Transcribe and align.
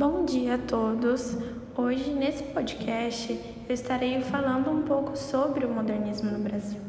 Bom 0.00 0.24
dia 0.24 0.54
a 0.54 0.58
todos. 0.58 1.36
Hoje 1.76 2.08
nesse 2.08 2.42
podcast 2.42 3.38
eu 3.68 3.74
estarei 3.74 4.18
falando 4.22 4.70
um 4.70 4.80
pouco 4.80 5.14
sobre 5.14 5.66
o 5.66 5.68
modernismo 5.68 6.30
no 6.30 6.38
Brasil. 6.38 6.80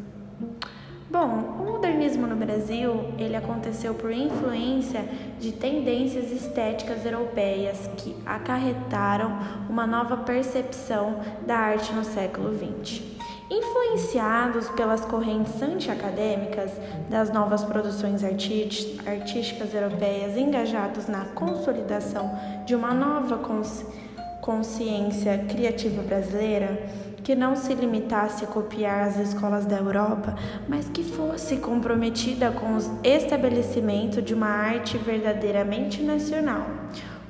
Bom, 1.10 1.58
o 1.60 1.72
modernismo 1.74 2.26
no 2.26 2.38
Brasil, 2.38 3.12
ele 3.20 3.36
aconteceu 3.36 3.94
por 3.96 4.14
influência 4.14 5.04
de 5.42 5.52
tendências 5.52 6.32
estéticas 6.32 7.06
europeias 7.06 7.90
que 7.98 8.16
acarretaram 8.26 9.38
uma 9.70 9.86
nova 9.86 10.16
percepção 10.16 11.20
da 11.46 11.58
arte 11.58 11.92
no 11.92 12.06
século 12.06 12.58
XX. 12.58 13.21
Influenciados 13.54 14.70
pelas 14.70 15.02
correntes 15.02 15.62
antiacadêmicas 15.62 16.72
das 17.10 17.34
novas 17.34 17.66
produções 17.66 18.24
artísticas 18.24 19.74
europeias 19.74 20.38
engajados 20.38 21.08
na 21.08 21.26
consolidação 21.26 22.32
de 22.66 22.74
uma 22.74 22.94
nova 22.94 23.42
consciência 24.40 25.38
criativa 25.50 26.02
brasileira, 26.02 26.82
que 27.26 27.36
não 27.36 27.58
se 27.58 27.74
limitasse 27.74 28.46
a 28.46 28.48
copiar 28.48 29.06
as 29.10 29.18
escolas 29.18 29.66
da 29.66 29.76
Europa, 29.76 30.34
mas 30.70 30.88
que 30.88 31.04
fosse 31.04 31.58
comprometida 31.58 32.52
com 32.52 32.78
o 32.78 32.80
estabelecimento 33.04 34.22
de 34.22 34.34
uma 34.34 34.48
arte 34.48 34.98
verdadeiramente 34.98 36.02
nacional. 36.02 36.66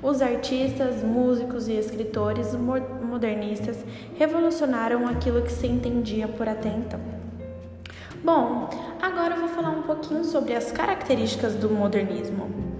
Os 0.03 0.21
artistas, 0.21 1.03
músicos 1.03 1.67
e 1.67 1.73
escritores 1.73 2.55
modernistas 2.55 3.77
revolucionaram 4.17 5.07
aquilo 5.07 5.43
que 5.43 5.51
se 5.51 5.67
entendia 5.67 6.27
por 6.27 6.49
até 6.49 6.69
então. 6.69 6.99
Bom, 8.23 8.69
agora 8.99 9.35
eu 9.35 9.41
vou 9.41 9.49
falar 9.49 9.69
um 9.69 9.83
pouquinho 9.83 10.23
sobre 10.23 10.55
as 10.55 10.71
características 10.71 11.55
do 11.55 11.69
modernismo. 11.69 12.70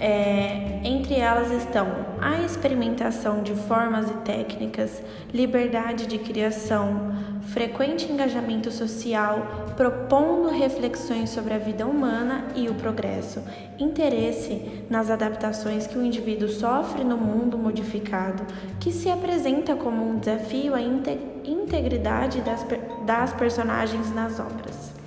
É, 0.00 0.80
entre 0.84 1.16
elas 1.16 1.50
estão 1.50 1.88
a 2.20 2.40
experimentação 2.42 3.42
de 3.42 3.52
formas 3.52 4.08
e 4.08 4.14
técnicas, 4.18 5.02
liberdade 5.34 6.06
de 6.06 6.18
criação, 6.18 7.12
frequente 7.48 8.10
engajamento 8.10 8.70
social, 8.70 9.72
propondo 9.76 10.50
reflexões 10.50 11.30
sobre 11.30 11.54
a 11.54 11.58
vida 11.58 11.84
humana 11.84 12.44
e 12.54 12.68
o 12.68 12.74
progresso, 12.74 13.42
interesse 13.76 14.84
nas 14.88 15.10
adaptações 15.10 15.86
que 15.88 15.98
o 15.98 16.04
indivíduo 16.04 16.48
sofre 16.48 17.02
no 17.02 17.16
mundo 17.16 17.58
modificado, 17.58 18.44
que 18.78 18.92
se 18.92 19.10
apresenta 19.10 19.74
como 19.74 20.08
um 20.08 20.18
desafio 20.18 20.74
à 20.74 20.80
integridade 20.80 22.40
das, 22.42 22.64
das 23.04 23.32
personagens 23.32 24.14
nas 24.14 24.38
obras. 24.38 24.97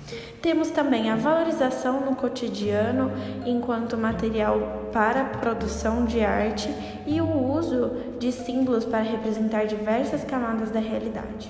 Temos 0.42 0.70
também 0.70 1.08
a 1.08 1.14
valorização 1.14 2.00
no 2.00 2.16
cotidiano 2.16 3.12
enquanto 3.46 3.96
material 3.96 4.90
para 4.92 5.24
produção 5.24 6.04
de 6.04 6.20
arte 6.20 6.68
e 7.06 7.20
o 7.20 7.52
uso 7.52 7.92
de 8.18 8.32
símbolos 8.32 8.84
para 8.84 9.02
representar 9.02 9.66
diversas 9.66 10.24
camadas 10.24 10.70
da 10.70 10.80
realidade. 10.80 11.48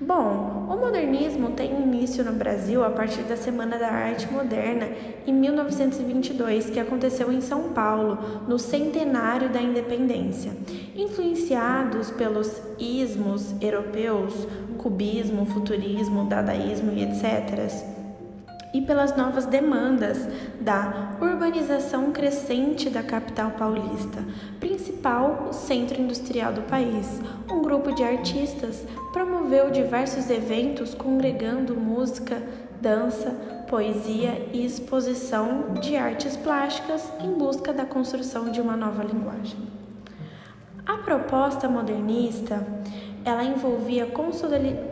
Bom, 0.00 0.68
o 0.70 0.76
modernismo 0.76 1.50
tem 1.50 1.72
início 1.72 2.24
no 2.24 2.32
Brasil 2.32 2.84
a 2.84 2.90
partir 2.90 3.22
da 3.22 3.36
Semana 3.36 3.76
da 3.76 3.88
Arte 3.88 4.32
Moderna 4.32 4.88
em 5.26 5.32
1922, 5.32 6.70
que 6.70 6.78
aconteceu 6.78 7.32
em 7.32 7.40
São 7.40 7.70
Paulo, 7.70 8.16
no 8.46 8.60
centenário 8.60 9.48
da 9.48 9.60
independência. 9.60 10.52
Influenciados 10.94 12.12
pelos 12.12 12.62
ismos 12.78 13.56
europeus, 13.60 14.46
cubismo, 14.78 15.44
futurismo, 15.46 16.26
dadaísmo 16.26 16.92
e 16.92 17.02
etc., 17.02 17.97
e 18.78 18.82
pelas 18.82 19.16
novas 19.16 19.44
demandas 19.44 20.28
da 20.60 21.16
urbanização 21.20 22.12
crescente 22.12 22.88
da 22.88 23.02
capital 23.02 23.50
paulista, 23.50 24.24
principal 24.60 25.52
centro 25.52 26.00
industrial 26.00 26.52
do 26.52 26.62
país. 26.62 27.20
Um 27.50 27.60
grupo 27.60 27.92
de 27.92 28.04
artistas 28.04 28.84
promoveu 29.12 29.72
diversos 29.72 30.30
eventos 30.30 30.94
congregando 30.94 31.74
música, 31.74 32.40
dança, 32.80 33.30
poesia 33.68 34.48
e 34.52 34.64
exposição 34.64 35.74
de 35.80 35.96
artes 35.96 36.36
plásticas 36.36 37.02
em 37.20 37.32
busca 37.32 37.72
da 37.72 37.84
construção 37.84 38.52
de 38.52 38.60
uma 38.60 38.76
nova 38.76 39.02
linguagem. 39.02 39.58
A 40.86 40.98
proposta 40.98 41.68
modernista 41.68 42.64
ela 43.28 43.44
envolvia 43.44 44.04
a 44.04 44.08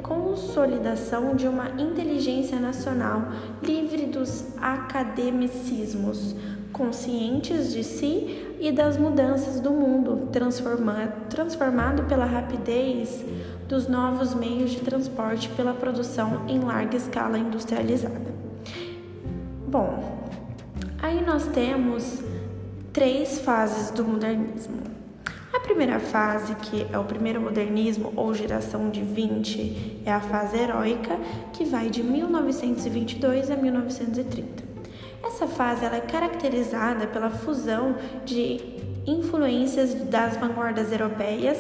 consolidação 0.02 1.34
de 1.34 1.48
uma 1.48 1.70
inteligência 1.80 2.60
nacional 2.60 3.28
livre 3.62 4.04
dos 4.06 4.44
academicismos, 4.60 6.36
conscientes 6.70 7.72
de 7.72 7.82
si 7.82 8.56
e 8.60 8.70
das 8.70 8.98
mudanças 8.98 9.58
do 9.58 9.70
mundo, 9.70 10.28
transformado 10.30 12.04
pela 12.06 12.26
rapidez 12.26 13.24
dos 13.66 13.88
novos 13.88 14.34
meios 14.34 14.70
de 14.72 14.80
transporte 14.80 15.48
pela 15.50 15.72
produção 15.72 16.42
em 16.46 16.60
larga 16.60 16.96
escala 16.96 17.38
industrializada. 17.38 18.34
Bom, 19.66 20.28
aí 21.02 21.24
nós 21.24 21.46
temos 21.46 22.22
três 22.92 23.38
fases 23.40 23.90
do 23.90 24.04
modernismo. 24.04 24.95
A 25.66 25.74
primeira 25.76 25.98
fase, 25.98 26.54
que 26.54 26.86
é 26.92 26.96
o 26.96 27.02
primeiro 27.02 27.40
modernismo 27.40 28.12
ou 28.14 28.32
geração 28.32 28.88
de 28.88 29.02
20, 29.02 30.02
é 30.06 30.12
a 30.12 30.20
fase 30.20 30.56
heróica, 30.56 31.18
que 31.52 31.64
vai 31.64 31.90
de 31.90 32.04
1922 32.04 33.50
a 33.50 33.56
1930. 33.56 34.62
Essa 35.24 35.48
fase 35.48 35.84
ela 35.84 35.96
é 35.96 36.00
caracterizada 36.00 37.08
pela 37.08 37.30
fusão 37.30 37.96
de 38.24 38.60
influências 39.04 39.92
das 40.04 40.36
vanguardas 40.36 40.92
europeias 40.92 41.58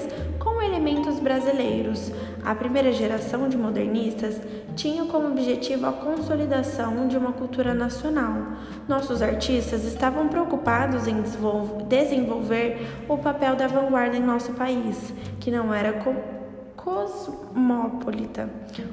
com 0.56 0.62
elementos 0.62 1.20
brasileiros. 1.20 2.10
A 2.42 2.54
primeira 2.54 2.90
geração 2.90 3.46
de 3.46 3.58
modernistas 3.58 4.40
tinha 4.74 5.04
como 5.04 5.28
objetivo 5.28 5.84
a 5.84 5.92
consolidação 5.92 7.06
de 7.08 7.18
uma 7.18 7.32
cultura 7.32 7.74
nacional. 7.74 8.32
Nossos 8.88 9.20
artistas 9.20 9.84
estavam 9.84 10.28
preocupados 10.28 11.06
em 11.06 11.22
desenvolver 11.86 12.86
o 13.06 13.18
papel 13.18 13.54
da 13.54 13.66
vanguarda 13.66 14.16
em 14.16 14.22
nosso 14.22 14.52
país, 14.52 15.12
que 15.38 15.50
não 15.50 15.74
era 15.74 15.92
cosmopolita 16.86 18.48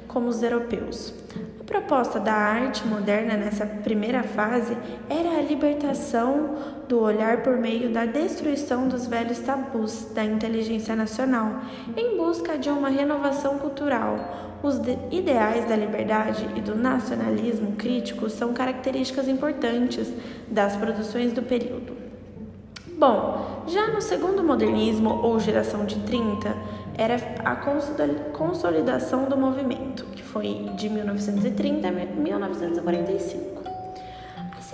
como 0.08 0.26
os 0.26 0.42
europeus. 0.42 1.14
A 1.60 1.64
proposta 1.64 2.18
da 2.18 2.34
arte 2.34 2.84
moderna 2.84 3.36
nessa 3.36 3.64
primeira 3.64 4.24
fase 4.24 4.76
era 5.08 5.38
a 5.38 5.42
libertação 5.42 6.56
do 6.88 6.98
olhar 6.98 7.44
por 7.44 7.56
meio 7.56 7.92
da 7.92 8.04
destruição 8.04 8.88
dos 8.88 9.06
velhos 9.06 9.38
tabus 9.38 10.08
da 10.12 10.24
inteligência 10.24 10.96
nacional, 10.96 11.60
em 11.96 12.16
busca 12.16 12.58
de 12.58 12.68
uma 12.68 12.88
renovação 12.88 13.58
cultural. 13.58 14.58
Os 14.60 14.80
ideais 15.12 15.68
da 15.68 15.76
liberdade 15.76 16.48
e 16.56 16.60
do 16.60 16.74
nacionalismo 16.74 17.76
crítico 17.76 18.28
são 18.28 18.52
características 18.52 19.28
importantes 19.28 20.12
das 20.48 20.76
produções 20.76 21.32
do 21.32 21.42
período. 21.42 21.93
Bom, 22.96 23.64
já 23.66 23.88
no 23.88 24.00
segundo 24.00 24.44
modernismo 24.44 25.20
ou 25.22 25.40
geração 25.40 25.84
de 25.84 25.98
30, 26.00 26.54
era 26.96 27.16
a 27.44 27.56
consolidação 28.32 29.24
do 29.24 29.36
movimento, 29.36 30.04
que 30.14 30.22
foi 30.22 30.70
de 30.76 30.88
1930 30.88 31.88
a 31.88 31.90
1945 31.90 33.63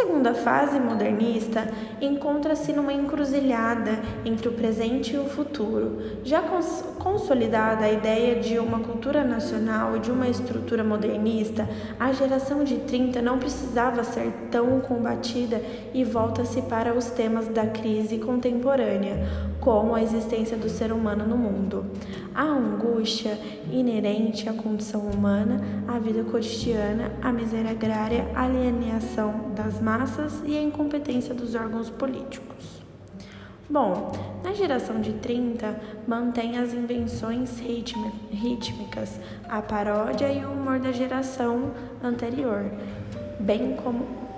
segunda 0.00 0.32
fase 0.32 0.80
modernista 0.80 1.68
encontra-se 2.00 2.72
numa 2.72 2.90
encruzilhada 2.90 4.00
entre 4.24 4.48
o 4.48 4.52
presente 4.52 5.14
e 5.14 5.18
o 5.18 5.26
futuro. 5.26 6.00
Já 6.24 6.40
cons 6.40 6.82
consolidada 6.98 7.84
a 7.84 7.92
ideia 7.92 8.40
de 8.40 8.58
uma 8.58 8.80
cultura 8.80 9.22
nacional 9.22 9.96
e 9.96 10.00
de 10.00 10.10
uma 10.10 10.26
estrutura 10.26 10.82
modernista, 10.82 11.68
a 11.98 12.12
geração 12.12 12.64
de 12.64 12.76
30 12.76 13.20
não 13.20 13.38
precisava 13.38 14.02
ser 14.02 14.32
tão 14.50 14.80
combatida 14.80 15.60
e 15.92 16.02
volta-se 16.02 16.62
para 16.62 16.94
os 16.94 17.10
temas 17.10 17.48
da 17.48 17.66
crise 17.66 18.18
contemporânea, 18.18 19.49
como 19.60 19.94
a 19.94 20.02
existência 20.02 20.56
do 20.56 20.68
ser 20.68 20.92
humano 20.92 21.26
no 21.26 21.36
mundo. 21.36 21.84
A 22.34 22.42
angústia 22.42 23.38
inerente 23.70 24.48
à 24.48 24.52
condição 24.52 25.02
humana, 25.02 25.60
à 25.86 25.98
vida 25.98 26.24
cotidiana, 26.24 27.12
à 27.22 27.32
miséria 27.32 27.70
agrária, 27.70 28.26
a 28.34 28.44
alienação 28.44 29.52
das 29.54 29.80
massas 29.80 30.42
e 30.46 30.56
a 30.56 30.62
incompetência 30.62 31.34
dos 31.34 31.54
órgãos 31.54 31.90
políticos. 31.90 32.80
Bom, 33.68 34.10
na 34.42 34.52
geração 34.52 35.00
de 35.00 35.12
30, 35.12 35.80
mantém 36.08 36.58
as 36.58 36.74
invenções 36.74 37.56
rítmicas, 37.60 39.20
a 39.48 39.62
paródia 39.62 40.32
e 40.32 40.44
o 40.44 40.50
humor 40.50 40.80
da 40.80 40.90
geração 40.90 41.70
anterior, 42.02 42.64
bem 43.38 43.76
como 43.76 44.29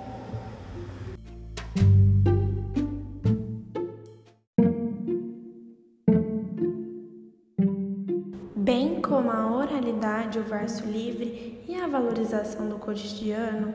como 9.03 9.29
a 9.29 9.53
oralidade, 9.53 10.39
o 10.39 10.43
verso 10.43 10.85
livre 10.85 11.61
e 11.67 11.75
a 11.75 11.87
valorização 11.87 12.67
do 12.67 12.77
cotidiano, 12.77 13.73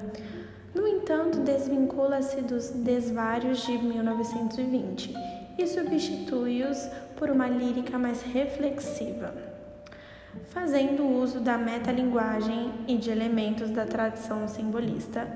no 0.75 0.87
entanto, 0.87 1.41
desvincula-se 1.41 2.41
dos 2.41 2.71
desvários 2.71 3.65
de 3.65 3.77
1920 3.79 5.15
e 5.59 5.67
substitui-os 5.67 6.89
por 7.17 7.31
uma 7.31 7.49
lírica 7.49 7.99
mais 7.99 8.23
reflexiva, 8.23 9.35
fazendo 10.51 11.07
uso 11.07 11.41
da 11.41 11.59
metalinguagem 11.59 12.73
e 12.87 12.97
de 12.97 13.11
elementos 13.11 13.71
da 13.71 13.85
tradição 13.85 14.47
simbolista, 14.47 15.27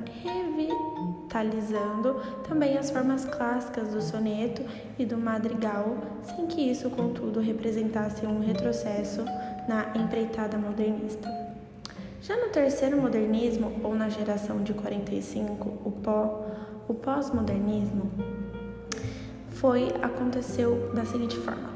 revitalizando 1.32 2.20
também 2.46 2.76
as 2.76 2.90
formas 2.90 3.24
clássicas 3.24 3.88
do 3.88 4.02
soneto 4.02 4.62
e 4.98 5.06
do 5.06 5.16
madrigal, 5.16 5.96
sem 6.22 6.46
que 6.46 6.60
isso, 6.70 6.90
contudo, 6.90 7.40
representasse 7.40 8.26
um 8.26 8.40
retrocesso 8.40 9.24
na 9.66 9.92
empreitada 9.96 10.58
modernista. 10.58 11.28
Já 12.20 12.36
no 12.36 12.50
terceiro 12.50 13.00
modernismo, 13.00 13.80
ou 13.82 13.94
na 13.94 14.08
geração 14.08 14.62
de 14.62 14.74
45, 14.74 15.68
o 15.84 15.90
pó, 15.90 16.46
o 16.86 16.94
pós-modernismo, 16.94 18.10
foi 19.48 19.88
aconteceu 20.02 20.92
da 20.94 21.04
seguinte 21.04 21.36
forma: 21.38 21.70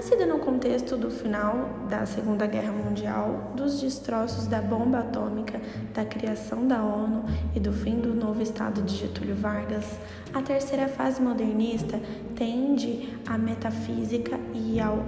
nascida 0.00 0.24
no 0.24 0.38
contexto 0.38 0.96
do 0.96 1.10
final 1.10 1.68
da 1.86 2.06
Segunda 2.06 2.46
Guerra 2.46 2.72
Mundial, 2.72 3.52
dos 3.54 3.82
destroços 3.82 4.46
da 4.46 4.62
bomba 4.62 5.00
atômica, 5.00 5.60
da 5.92 6.06
criação 6.06 6.66
da 6.66 6.82
ONU 6.82 7.26
e 7.54 7.60
do 7.60 7.70
fim 7.70 8.00
do 8.00 8.14
novo 8.14 8.40
Estado 8.40 8.80
de 8.80 8.96
Getúlio 8.96 9.36
Vargas, 9.36 9.84
a 10.32 10.40
terceira 10.40 10.88
fase 10.88 11.20
modernista 11.20 12.00
tende 12.34 13.10
à 13.26 13.36
metafísica 13.36 14.40
e 14.54 14.80
ao 14.80 15.04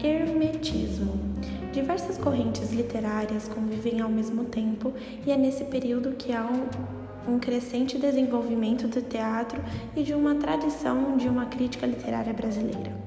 hermetismo. 0.00 1.18
Diversas 1.72 2.16
correntes 2.16 2.72
literárias 2.72 3.48
convivem 3.48 4.00
ao 4.00 4.08
mesmo 4.08 4.44
tempo 4.44 4.92
e 5.26 5.32
é 5.32 5.36
nesse 5.36 5.64
período 5.64 6.12
que 6.12 6.32
há 6.32 6.44
um 6.44 6.96
um 7.28 7.40
crescente 7.40 7.98
desenvolvimento 7.98 8.86
do 8.86 9.02
teatro 9.02 9.60
e 9.96 10.04
de 10.04 10.14
uma 10.14 10.36
tradição 10.36 11.16
de 11.16 11.28
uma 11.28 11.46
crítica 11.46 11.84
literária 11.84 12.32
brasileira. 12.32 13.05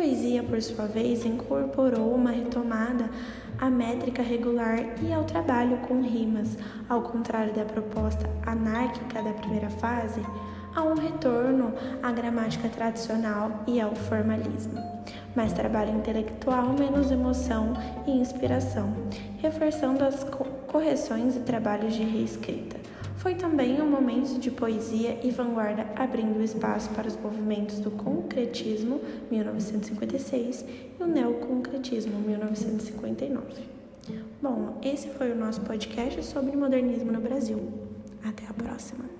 Poesia, 0.00 0.42
por 0.42 0.62
sua 0.62 0.86
vez, 0.86 1.26
incorporou 1.26 2.14
uma 2.14 2.30
retomada 2.30 3.10
à 3.58 3.68
métrica 3.68 4.22
regular 4.22 4.78
e 5.02 5.12
ao 5.12 5.24
trabalho 5.24 5.76
com 5.86 6.00
rimas, 6.00 6.56
ao 6.88 7.02
contrário 7.02 7.52
da 7.52 7.66
proposta 7.66 8.26
anárquica 8.46 9.22
da 9.22 9.34
primeira 9.34 9.68
fase, 9.68 10.22
há 10.74 10.82
um 10.82 10.94
retorno 10.94 11.74
à 12.02 12.10
gramática 12.12 12.66
tradicional 12.70 13.62
e 13.66 13.78
ao 13.78 13.94
formalismo. 13.94 14.82
Mais 15.36 15.52
trabalho 15.52 15.94
intelectual, 15.94 16.72
menos 16.72 17.10
emoção 17.10 17.74
e 18.06 18.12
inspiração, 18.12 18.94
reforçando 19.36 20.02
as 20.02 20.24
correções 20.66 21.36
e 21.36 21.40
trabalhos 21.40 21.92
de 21.92 22.04
reescrita. 22.04 22.79
Foi 23.20 23.34
também 23.34 23.82
um 23.82 23.86
momento 23.86 24.38
de 24.38 24.50
poesia 24.50 25.20
e 25.22 25.30
vanguarda, 25.30 25.86
abrindo 25.94 26.42
espaço 26.42 26.88
para 26.94 27.06
os 27.06 27.16
movimentos 27.16 27.78
do 27.78 27.90
concretismo, 27.90 28.98
1956, 29.30 30.64
e 30.98 31.02
o 31.02 31.06
neoconcretismo, 31.06 32.18
1959. 32.18 33.44
Bom, 34.40 34.78
esse 34.82 35.08
foi 35.10 35.32
o 35.32 35.36
nosso 35.36 35.60
podcast 35.60 36.24
sobre 36.24 36.56
modernismo 36.56 37.12
no 37.12 37.20
Brasil. 37.20 37.58
Até 38.24 38.46
a 38.46 38.54
próxima! 38.54 39.19